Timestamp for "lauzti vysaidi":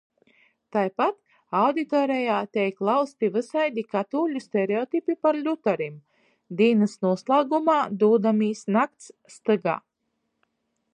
2.89-3.85